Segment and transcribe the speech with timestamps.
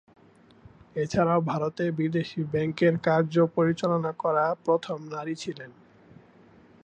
[0.95, 5.71] এছাড়াও ভারতে বিদেশী ব্যাংকের কার্য পরিচালনা করা প্রথম নারী ছিলেন।